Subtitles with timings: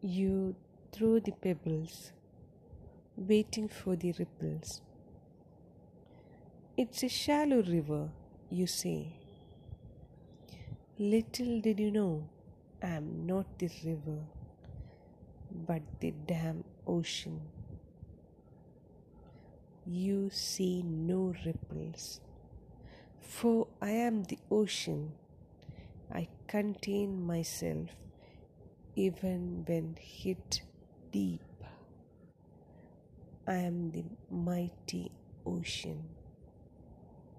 [0.00, 0.54] You
[0.92, 2.12] throw the pebbles,
[3.16, 4.80] waiting for the ripples.
[6.76, 8.08] It's a shallow river,
[8.48, 9.16] you say.
[11.00, 12.28] Little did you know
[12.80, 14.20] I'm not the river,
[15.66, 17.40] but the damn ocean.
[19.84, 22.20] You see no ripples,
[23.20, 25.10] for I am the ocean.
[26.14, 27.88] I contain myself
[28.98, 30.60] even when hit
[31.12, 31.40] deep.
[33.46, 35.12] I am the mighty
[35.46, 36.17] ocean.